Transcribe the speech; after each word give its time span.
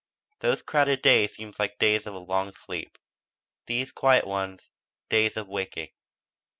Those 0.39 0.63
crowded 0.63 1.03
days 1.03 1.35
seemed 1.35 1.53
days 1.77 2.07
of 2.07 2.15
a 2.15 2.17
long 2.17 2.53
sleep; 2.53 2.97
these 3.67 3.91
quiet 3.91 4.25
ones, 4.25 4.71
days 5.09 5.37
of 5.37 5.47
waking. 5.47 5.89